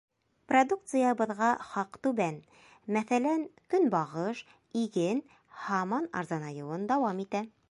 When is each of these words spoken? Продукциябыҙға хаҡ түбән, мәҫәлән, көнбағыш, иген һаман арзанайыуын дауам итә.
Продукциябыҙға 0.51 1.49
хаҡ 1.73 1.99
түбән, 2.07 2.39
мәҫәлән, 2.97 3.45
көнбағыш, 3.75 4.45
иген 4.87 5.25
һаман 5.67 6.13
арзанайыуын 6.23 6.95
дауам 6.95 7.27
итә. 7.29 7.49